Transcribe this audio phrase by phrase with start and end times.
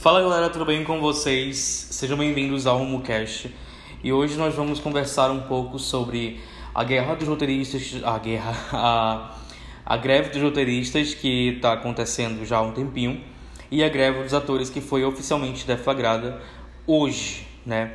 [0.00, 1.58] Fala galera, tudo bem com vocês?
[1.58, 3.54] Sejam bem-vindos ao RumoCast.
[4.02, 6.40] E hoje nós vamos conversar um pouco sobre
[6.74, 9.36] a guerra dos roteiristas, a guerra, a,
[9.84, 13.22] a greve dos roteiristas que está acontecendo já há um tempinho
[13.70, 16.40] e a greve dos atores que foi oficialmente deflagrada
[16.86, 17.92] hoje, né?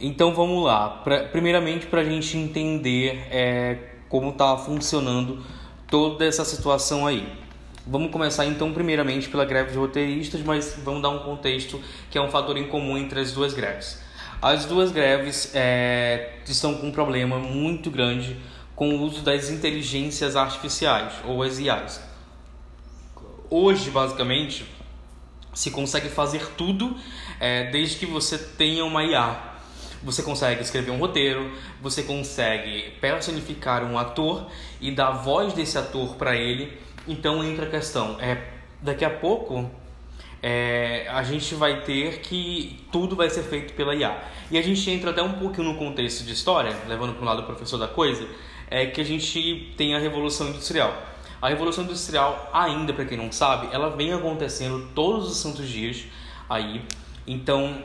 [0.00, 0.88] Então vamos lá.
[1.04, 5.44] Pra, primeiramente para a gente entender é, como está funcionando
[5.90, 7.43] toda essa situação aí.
[7.86, 11.78] Vamos começar então primeiramente pela greve de roteiristas, mas vamos dar um contexto
[12.10, 14.02] que é um fator em comum entre as duas greves.
[14.40, 18.36] As duas greves é, estão com um problema muito grande
[18.74, 22.00] com o uso das inteligências artificiais ou as IAs.
[23.50, 24.66] Hoje, basicamente,
[25.52, 26.96] se consegue fazer tudo
[27.38, 29.53] é, desde que você tenha uma IA.
[30.04, 31.50] Você consegue escrever um roteiro,
[31.80, 34.46] você consegue personificar um ator
[34.80, 38.42] e dar voz desse ator para ele então entra a questão, é,
[38.80, 39.70] daqui a pouco
[40.42, 44.22] é, a gente vai ter que tudo vai ser feito pela IA.
[44.50, 47.42] E a gente entra até um pouquinho no contexto de história, levando para o lado
[47.42, 48.26] do professor da coisa,
[48.70, 50.94] é que a gente tem a Revolução Industrial.
[51.42, 56.04] A Revolução Industrial, ainda para quem não sabe, ela vem acontecendo todos os santos dias
[56.48, 56.82] aí.
[57.26, 57.82] Então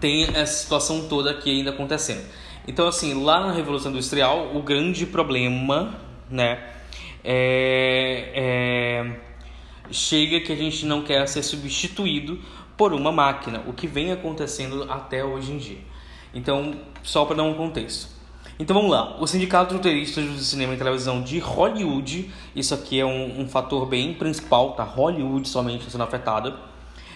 [0.00, 2.24] tem essa situação toda aqui ainda acontecendo.
[2.66, 5.94] Então assim, lá na Revolução Industrial, o grande problema,
[6.30, 6.62] né,
[7.22, 9.16] é, é,
[9.90, 12.38] chega que a gente não quer ser substituído
[12.76, 15.78] por uma máquina, o que vem acontecendo até hoje em dia.
[16.34, 18.14] Então, só para dar um contexto.
[18.56, 23.00] Então vamos lá, o Sindicato de Roteiristas do Cinema e Televisão de Hollywood, isso aqui
[23.00, 24.84] é um, um fator bem principal, tá?
[24.84, 26.54] Hollywood somente sendo afetada.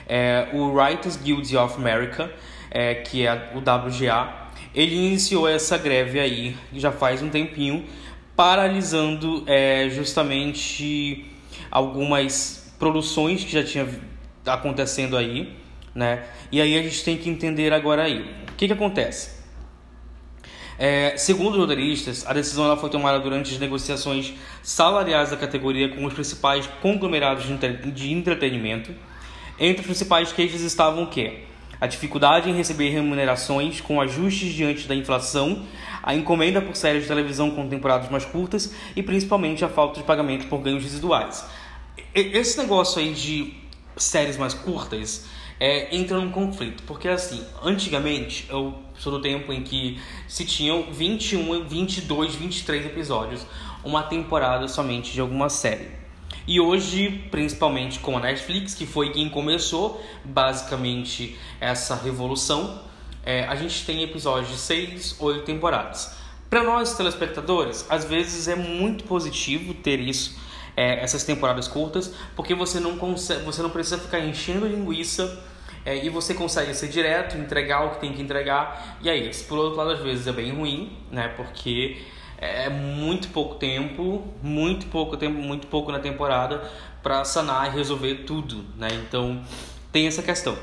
[0.09, 2.33] É, o Writers Guild of America,
[2.71, 7.85] é, que é o WGA, ele iniciou essa greve aí já faz um tempinho
[8.37, 11.27] paralisando é, justamente
[11.71, 13.89] algumas produções que já tinha
[14.47, 15.53] acontecendo aí,
[15.95, 16.25] né?
[16.53, 19.39] E aí a gente tem que entender agora aí o que que acontece.
[20.79, 25.89] É, segundo os roteiristas, a decisão ela foi tomada durante as negociações salariais da categoria
[25.89, 27.47] com os principais conglomerados
[27.93, 28.95] de entretenimento.
[29.59, 31.48] Entre os principais queixas estavam o quê?
[31.81, 35.65] A dificuldade em receber remunerações com ajustes diante da inflação,
[36.03, 40.07] a encomenda por séries de televisão com temporadas mais curtas e principalmente a falta de
[40.07, 41.45] pagamento por ganhos residuais.
[42.15, 43.55] Esse negócio aí de
[43.97, 45.27] séries mais curtas
[45.61, 50.85] é, entra num conflito, porque assim, antigamente eu sou do tempo em que se tinham
[50.93, 53.45] 21, 22, 23 episódios,
[53.85, 55.98] uma temporada somente de alguma série.
[56.49, 62.81] E hoje, principalmente com a Netflix, que foi quem começou basicamente essa revolução,
[63.23, 66.17] é, a gente tem episódios de 6, 8 temporadas.
[66.49, 70.39] Para nós, telespectadores, às vezes é muito positivo ter isso,
[70.75, 75.45] é, essas temporadas curtas, porque você não, consegue, você não precisa ficar enchendo linguiça
[75.85, 78.97] é, e você consegue ser direto, entregar o que tem que entregar.
[79.03, 81.29] E aí, por outro lado, às vezes é bem ruim, né?
[81.29, 81.99] Porque
[82.41, 86.63] é muito pouco tempo, muito pouco tempo, muito pouco na temporada
[87.03, 88.89] para sanar e resolver tudo, né?
[88.93, 89.43] Então
[89.91, 90.57] tem essa questão.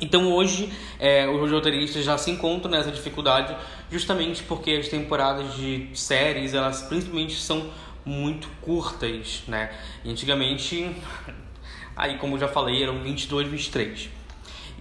[0.00, 3.56] Então hoje é, os roteiristas já se encontram nessa dificuldade
[3.90, 7.70] justamente porque as temporadas de séries elas principalmente são
[8.04, 9.72] muito curtas, né?
[10.04, 10.94] E antigamente,
[11.96, 14.10] aí como eu já falei, eram 22, 23.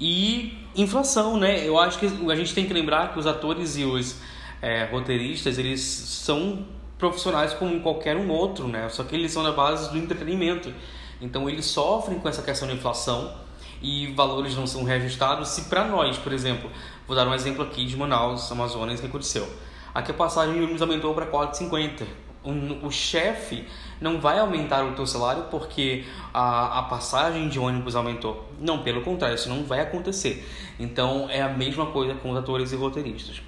[0.02, 1.66] E inflação, né?
[1.66, 4.20] Eu acho que a gente tem que lembrar que os atores e os
[4.64, 6.66] é, roteiristas, eles são
[6.98, 8.88] profissionais como qualquer um outro, né?
[8.88, 10.74] Só que eles são na base do entretenimento.
[11.20, 13.36] Então eles sofrem com essa questão de inflação
[13.82, 15.50] e valores não são reajustados.
[15.50, 16.70] Se para nós, por exemplo,
[17.06, 19.46] vou dar um exemplo aqui de Manaus, Amazonas, que aconteceu.
[19.94, 22.06] Aqui a passagem de ônibus aumentou para 4,50.
[22.42, 23.66] O, o chefe
[24.00, 28.50] não vai aumentar o teu salário porque a, a passagem de ônibus aumentou.
[28.62, 30.48] Não, pelo contrário, isso não vai acontecer.
[30.80, 33.42] Então é a mesma coisa com os atores e roteiristas.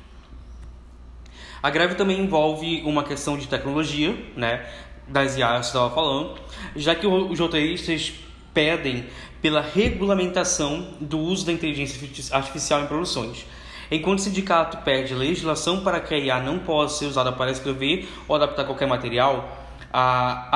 [1.61, 4.65] A greve também envolve uma questão de tecnologia, né,
[5.07, 6.39] das IAs que estava falando,
[6.75, 8.13] já que os roteiristas
[8.53, 9.05] pedem
[9.41, 13.45] pela regulamentação do uso da inteligência artificial em produções.
[13.91, 18.07] Enquanto o sindicato pede legislação para que a IA não possa ser usada para escrever
[18.27, 19.47] ou adaptar qualquer material,
[19.93, 20.49] a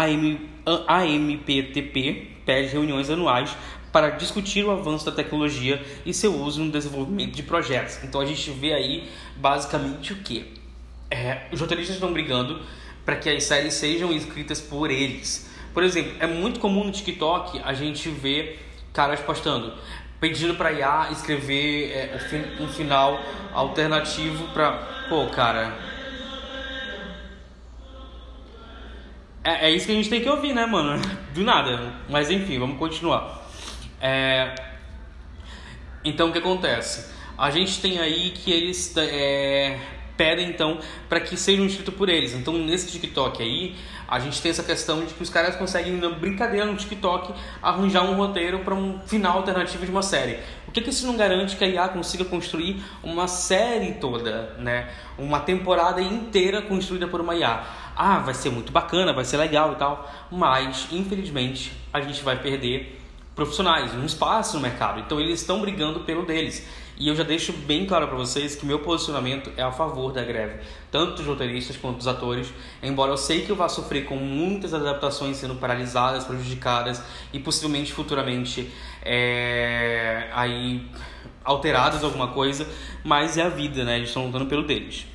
[0.88, 3.56] AMPTP pede reuniões anuais
[3.92, 8.00] para discutir o avanço da tecnologia e seu uso no desenvolvimento de projetos.
[8.04, 10.59] Então a gente vê aí basicamente o que?
[11.12, 12.62] É, os roteiristas estão brigando
[13.06, 15.50] para que as séries sejam escritas por eles.
[15.74, 19.74] Por exemplo, é muito comum no TikTok a gente ver caras postando
[20.20, 22.18] pedindo para IA escrever é,
[22.60, 23.20] um final
[23.54, 24.72] alternativo para
[25.08, 25.74] pô, cara.
[29.44, 31.02] É, é isso que a gente tem que ouvir, né, mano?
[31.34, 31.94] Do nada.
[32.10, 33.48] Mas enfim, vamos continuar.
[34.02, 34.54] É,
[36.04, 37.14] Então o que acontece?
[37.38, 39.80] A gente tem aí que eles é,
[40.20, 42.34] pedem então para que sejam inscritos por eles.
[42.34, 43.74] Então nesse TikTok aí,
[44.06, 48.04] a gente tem essa questão de que os caras conseguem, na brincadeira no TikTok, arranjar
[48.04, 50.40] um roteiro para um final alternativo de uma série.
[50.68, 54.90] O que, que isso não garante que a IA consiga construir uma série toda, né?
[55.18, 57.64] Uma temporada inteira construída por uma IA?
[57.96, 62.38] Ah, vai ser muito bacana, vai ser legal e tal, mas infelizmente a gente vai
[62.38, 63.00] perder
[63.36, 65.00] profissionais, um espaço no mercado.
[65.00, 66.68] Então eles estão brigando pelo deles.
[67.00, 70.22] E eu já deixo bem claro para vocês que meu posicionamento é a favor da
[70.22, 70.60] greve,
[70.92, 72.52] tanto dos roteiristas quanto dos atores,
[72.84, 77.02] embora eu sei que eu vá sofrer com muitas adaptações sendo paralisadas, prejudicadas
[77.32, 78.70] e possivelmente futuramente
[79.02, 80.86] é, aí
[81.42, 82.68] alteradas alguma coisa,
[83.02, 83.96] mas é a vida, né?
[83.96, 85.06] Eles estão lutando pelo deles.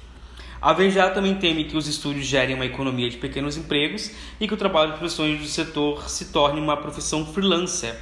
[0.64, 4.54] A VGA também teme que os estúdios gerem uma economia de pequenos empregos e que
[4.54, 7.94] o trabalho de profissões do setor se torne uma profissão freelancer,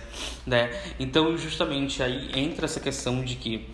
[0.47, 0.71] né?
[1.01, 3.69] Então, justamente aí entra essa questão de que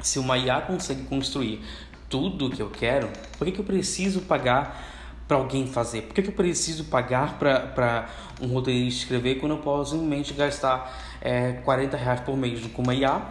[0.00, 1.60] se uma IA consegue construir
[2.08, 3.08] tudo o que eu quero,
[3.38, 4.84] por que, que eu preciso pagar
[5.28, 6.02] para alguém fazer?
[6.02, 8.08] Por que, que eu preciso pagar para
[8.40, 12.96] um roteirista escrever quando eu posso simplesmente gastar é, 40 reais por mês com uma
[12.96, 13.22] IA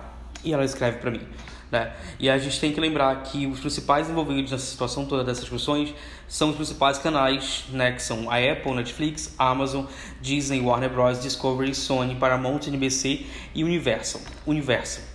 [0.46, 1.28] e ela escreve para mim?
[1.72, 1.94] Né?
[2.20, 5.94] E a gente tem que lembrar que os principais envolvidos nessa situação toda dessas discussões
[6.28, 9.86] são os principais canais, né, que são a Apple, Netflix, Amazon,
[10.22, 13.26] Disney, Warner Bros, Discovery, Sony, Paramount, NBC
[13.56, 14.22] e Universal.
[14.46, 15.06] Universal.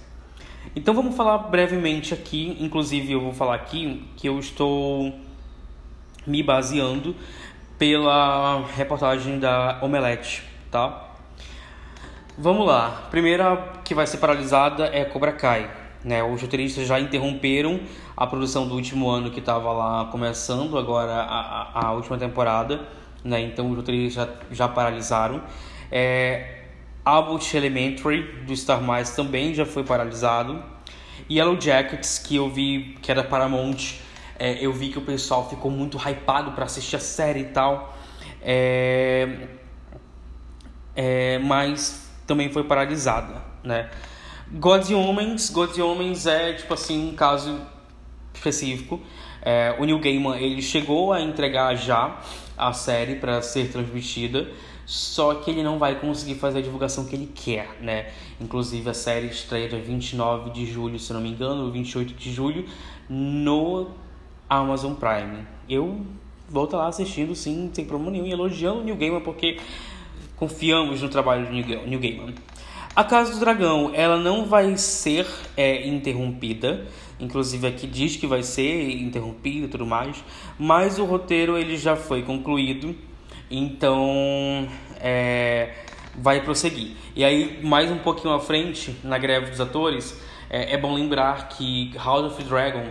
[0.74, 5.14] Então vamos falar brevemente aqui, inclusive eu vou falar aqui que eu estou
[6.26, 7.14] me baseando
[7.78, 11.12] pela reportagem da Omelete, tá?
[12.38, 13.06] Vamos lá.
[13.10, 15.85] Primeira que vai ser paralisada é Cobra Kai.
[16.06, 16.22] Né?
[16.22, 17.80] Os roteiristas já interromperam
[18.16, 22.86] a produção do último ano que estava lá começando agora a, a, a, última temporada,
[23.24, 23.40] né?
[23.40, 25.42] Então os roteiristas já, já paralisaram.
[25.90, 26.60] É,
[27.04, 30.62] Abbott Elementary do Star Mais também já foi paralisado.
[31.28, 33.96] Yellow Jackets que eu vi que era Paramount,
[34.38, 37.98] é, eu vi que o pessoal ficou muito hypado para assistir a série e tal.
[38.40, 39.48] É,
[40.94, 43.90] é, mas também foi paralisada, né?
[44.52, 47.60] Gods e Homens, Gods e Homens é tipo assim um caso
[48.32, 49.00] específico.
[49.42, 52.20] É, o Neil Gaiman ele chegou a entregar já
[52.56, 54.48] a série para ser transmitida,
[54.84, 58.06] só que ele não vai conseguir fazer a divulgação que ele quer, né?
[58.40, 62.66] Inclusive a série estreia dia 29 de julho, se não me engano, 28 de julho,
[63.08, 63.88] no
[64.48, 65.44] Amazon Prime.
[65.68, 66.06] Eu
[66.48, 69.58] vou estar lá assistindo sim, sem problema nenhum, e elogiando o Neil Gaiman porque
[70.36, 72.34] confiamos no trabalho do Neil Gaiman.
[72.96, 76.86] A Casa do Dragão, ela não vai ser é, interrompida,
[77.20, 80.24] inclusive aqui diz que vai ser interrompida e tudo mais,
[80.58, 82.96] mas o roteiro ele já foi concluído,
[83.50, 84.66] então
[84.98, 85.74] é,
[86.16, 86.92] vai prosseguir.
[87.14, 90.18] E aí, mais um pouquinho à frente, na greve dos atores,
[90.50, 92.84] é, é bom lembrar que House of Dragon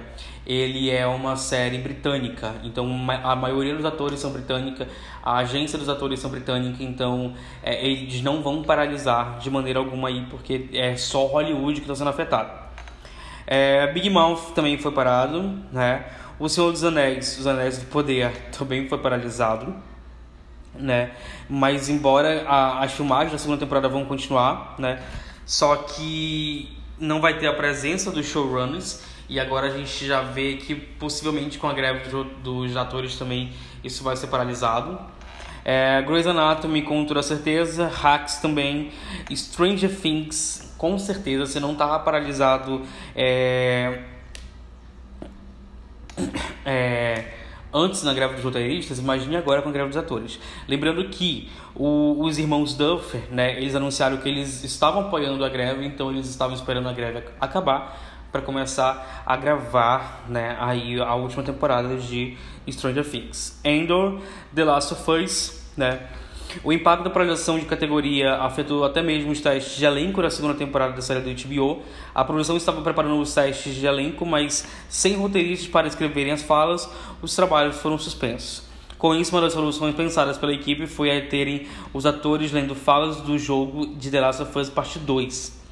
[0.45, 2.87] ele é uma série britânica, então
[3.23, 4.87] a maioria dos atores são britânica,
[5.23, 10.09] a agência dos atores são britânica, então é, eles não vão paralisar de maneira alguma
[10.09, 12.51] aí, porque é só Hollywood que está sendo afetado.
[13.47, 16.05] É, Big Mouth também foi parado, né?
[16.37, 19.75] O Senhor dos Anéis, Os Anéis do Poder, também foi paralisado,
[20.75, 21.11] né?
[21.49, 22.45] Mas embora
[22.79, 25.01] as filmagens da segunda temporada vão continuar, né?
[25.45, 30.55] Só que não vai ter a presença dos showrunners e agora a gente já vê
[30.57, 32.09] que possivelmente com a greve
[32.43, 33.51] dos atores também
[33.83, 34.99] isso vai ser paralisado.
[35.63, 38.91] É, Grey's Anatomy com toda certeza, Hacks também,
[39.31, 42.83] Stranger Things com certeza, se não tá paralisado
[43.15, 43.99] é,
[46.63, 47.25] é,
[47.75, 50.39] antes na greve dos roteiristas, imagine agora com a greve dos atores.
[50.65, 55.85] Lembrando que o, os irmãos Duffer, né, eles anunciaram que eles estavam apoiando a greve,
[55.85, 57.99] então eles estavam esperando a greve acabar
[58.31, 62.37] para começar a gravar, né, aí a última temporada de
[62.69, 63.59] Stranger Things.
[63.63, 64.21] Endor,
[64.53, 66.07] The Last of Us, né?
[66.63, 70.53] O impacto da paralisação de categoria afetou até mesmo os testes de elenco da segunda
[70.53, 71.81] temporada da série do HBO.
[72.13, 76.89] A produção estava preparando os testes de elenco, mas sem roteiristas para escreverem as falas,
[77.21, 78.63] os trabalhos foram suspensos.
[78.97, 83.17] Com isso, uma das soluções pensadas pela equipe foi a terem os atores lendo falas
[83.17, 85.65] do jogo de The Last of Us Parte 2.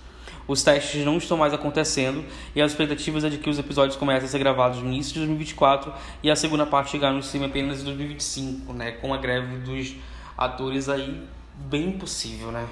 [0.46, 2.24] Os testes não estão mais acontecendo
[2.54, 5.20] e as expectativas é de que os episódios comecem a ser gravados no início de
[5.20, 8.92] 2024 e a segunda parte chegar no stream apenas em 2025, né?
[8.92, 9.96] Com a greve dos
[10.38, 11.22] atores aí,
[11.56, 12.68] bem possível, né?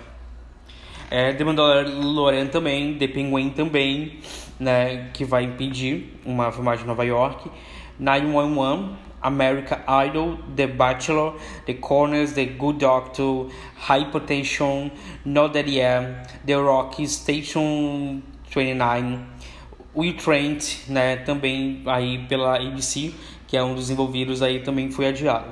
[1.10, 4.20] É, The Mandalorian também, The Penguin também,
[4.60, 5.10] né?
[5.14, 7.52] Que vai impedir uma filmagem em Nova York.
[8.00, 14.90] 911 America Idol, The Bachelor, The Corners, The Good Doctor, Hypertension,
[15.24, 19.20] Not That Yeah, The Rock, Station 29,
[19.96, 23.14] We Trent, né, também aí pela ABC,
[23.48, 25.52] que é um dos envolvidos aí, também foi adiado.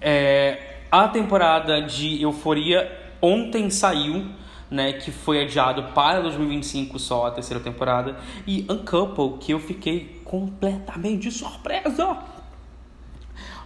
[0.00, 4.26] É, a temporada de Euforia ontem saiu,
[4.70, 10.20] né, que foi adiado para 2025 só a terceira temporada, e Uncouple, que eu fiquei
[10.22, 12.18] completamente surpresa.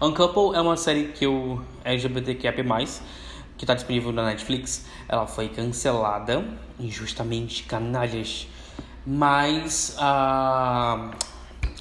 [0.00, 2.52] Uncouple é uma série que eu LGBTQIA+,
[3.56, 4.86] que está disponível na Netflix.
[5.08, 6.44] Ela foi cancelada
[6.78, 8.46] injustamente, canalhas.
[9.04, 11.10] Mas a,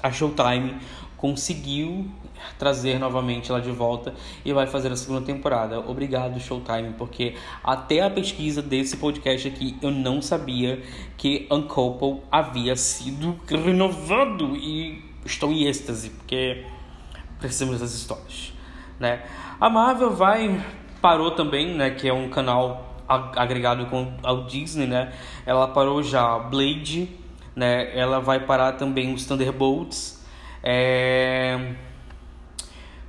[0.02, 0.78] a Showtime
[1.16, 2.10] conseguiu
[2.58, 5.80] trazer novamente ela de volta e vai fazer a segunda temporada.
[5.80, 10.82] Obrigado, Showtime, porque até a pesquisa desse podcast aqui eu não sabia
[11.16, 16.64] que Uncouple havia sido renovado e estou em êxtase, porque
[17.38, 18.52] precisamos dessas histórias,
[18.98, 19.22] né?
[19.60, 20.64] A Marvel vai
[21.00, 25.12] parou também, né, que é um canal agregado com ao Disney, né?
[25.44, 27.08] Ela parou já Blade,
[27.54, 27.96] né?
[27.96, 30.24] Ela vai parar também os Thunderbolts.
[30.62, 31.74] É...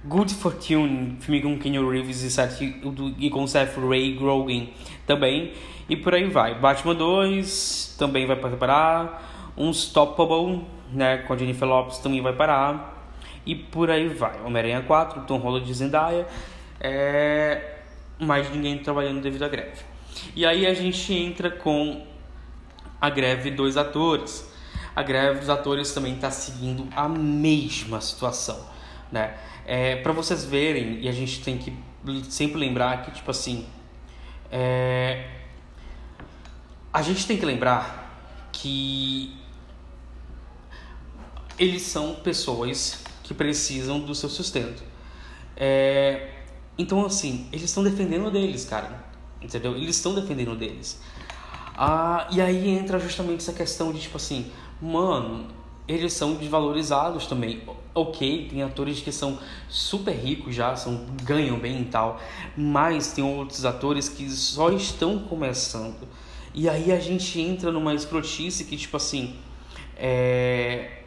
[0.07, 4.67] Good Fortune, filme com Keanu Reeves e, Seth, e com Seth Ray Grogan
[5.05, 5.51] também.
[5.89, 6.57] E por aí vai.
[6.57, 9.51] Batman 2 também vai parar.
[9.57, 13.11] Unstoppable, né, com a Jennifer Lopes também vai parar.
[13.45, 14.39] E por aí vai.
[14.45, 16.25] Homem-Aranha 4, Tom Holland e Zendaya.
[16.79, 17.79] É...
[18.17, 19.81] Mais ninguém trabalhando devido à greve.
[20.33, 22.05] E aí a gente entra com
[23.01, 24.49] a greve dos atores.
[24.95, 28.57] A greve dos atores também está seguindo a mesma situação,
[29.11, 29.35] né?
[29.67, 31.73] É, para vocês verem, e a gente tem que
[32.29, 33.67] sempre lembrar que, tipo assim,
[34.49, 35.27] é,
[36.93, 39.35] a gente tem que lembrar que
[41.59, 44.81] eles são pessoas que precisam do seu sustento.
[45.55, 46.29] É,
[46.77, 49.05] então, assim, eles estão defendendo deles, cara.
[49.41, 49.75] Entendeu?
[49.75, 51.01] Eles estão defendendo deles.
[51.75, 55.47] Ah, e aí entra justamente essa questão de tipo assim, mano,
[55.87, 57.61] eles são desvalorizados também.
[57.99, 62.21] Ok, tem atores que são super ricos já, são, ganham bem e tal,
[62.55, 66.07] mas tem outros atores que só estão começando.
[66.53, 69.35] E aí a gente entra numa escrotice que, tipo assim,
[69.95, 70.97] é,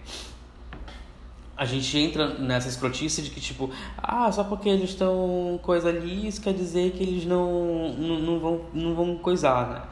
[1.57, 6.27] a gente entra nessa escrotice de que, tipo, ah, só porque eles estão coisa ali,
[6.27, 9.83] isso quer dizer que eles não, não, não, vão, não vão coisar, né?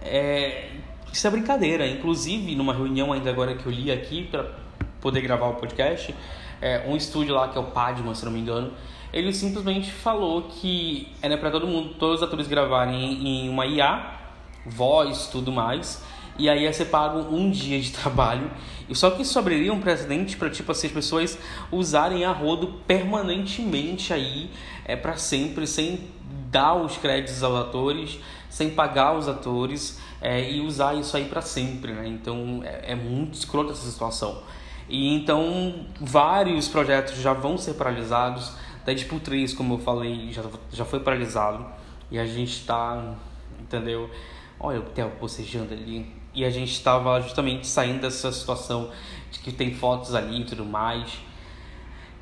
[0.00, 0.70] É,
[1.12, 1.86] isso é brincadeira.
[1.86, 4.62] Inclusive, numa reunião ainda agora que eu li aqui para
[5.02, 6.14] poder gravar o podcast,
[6.60, 8.72] é, um estúdio lá que é o Padma, se não me engano,
[9.12, 14.20] ele simplesmente falou que era para todo mundo, todos os atores gravarem em uma IA,
[14.64, 16.02] voz, tudo mais,
[16.38, 18.50] e aí ia ser pago um dia de trabalho.
[18.94, 21.38] Só que isso abriria um precedente para tipo assim, as pessoas
[21.70, 24.50] usarem a rodo permanentemente aí
[24.84, 26.08] é para sempre sem
[26.50, 28.18] dar os créditos aos atores,
[28.48, 32.06] sem pagar os atores é, e usar isso aí para sempre, né?
[32.06, 34.42] Então é, é muito escrota essa situação.
[34.88, 38.52] E então vários projetos já vão ser paralisados.
[38.84, 41.64] Deadpool 3, como eu falei, já, já foi paralisado.
[42.10, 43.14] E a gente está,
[43.60, 44.10] entendeu?
[44.58, 46.12] Olha o Theo bocejando ali.
[46.34, 48.90] E a gente estava justamente saindo dessa situação
[49.30, 51.18] de que tem fotos ali e tudo mais.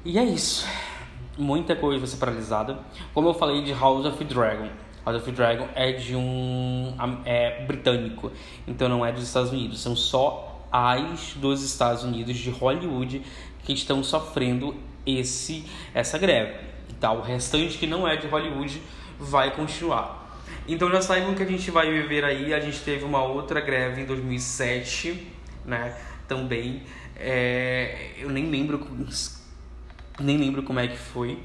[0.05, 0.67] E é isso.
[1.37, 2.79] Muita coisa vai ser paralisada.
[3.15, 4.69] Como eu falei de House of Dragon.
[5.05, 6.95] House of Dragon é de um.
[7.25, 8.31] é britânico.
[8.67, 9.81] Então não é dos Estados Unidos.
[9.81, 13.23] São só as dos Estados Unidos de Hollywood
[13.65, 14.75] que estão sofrendo
[15.07, 16.59] esse essa greve.
[16.99, 17.13] Tá?
[17.13, 18.81] O restante que não é de Hollywood
[19.19, 20.21] vai continuar.
[20.69, 22.53] Então já saibam que a gente vai viver aí.
[22.55, 25.27] A gente teve uma outra greve em 2007,
[25.65, 25.97] né?
[26.29, 26.83] Também.
[27.17, 28.87] É, eu nem lembro,
[30.21, 31.39] nem lembro como é que foi.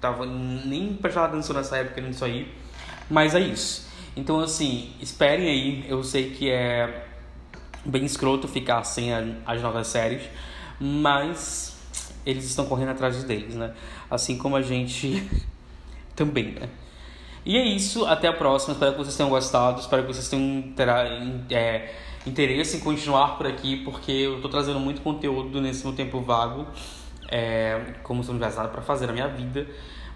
[0.00, 2.52] Tava nem prestava atenção nessa época nisso aí.
[3.10, 3.88] Mas é isso.
[4.14, 5.84] Então assim, esperem aí.
[5.88, 7.06] Eu sei que é
[7.84, 9.12] bem escroto ficar sem
[9.46, 10.22] as novas séries,
[10.80, 11.76] mas
[12.24, 13.72] eles estão correndo atrás deles, né?
[14.10, 15.28] Assim como a gente
[16.14, 16.68] também, né?
[17.44, 18.74] E é isso, até a próxima.
[18.74, 19.80] Espero que vocês tenham gostado.
[19.80, 21.04] Espero que vocês tenham terá,
[21.50, 21.94] é,
[22.26, 26.66] interesse em continuar por aqui, porque eu estou trazendo muito conteúdo nesse meu tempo vago,
[27.30, 29.66] é, como se não tivesse nada para fazer na minha vida.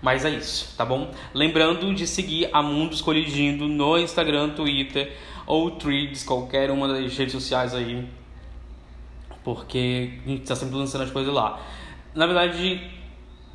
[0.03, 1.13] Mas é isso, tá bom?
[1.33, 5.17] Lembrando de seguir a Mundos Colidindo no Instagram, Twitter
[5.47, 8.05] ou Threads, qualquer uma das redes sociais aí,
[9.45, 11.61] porque a gente está sempre lançando as coisas lá.
[12.17, 12.83] Na verdade,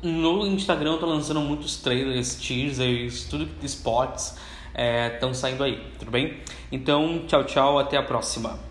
[0.02, 4.38] no Instagram eu tô lançando muitos trailers, teasers, tudo spots
[5.14, 6.38] estão é, saindo aí, tudo bem?
[6.72, 8.67] Então, tchau, tchau, até a próxima.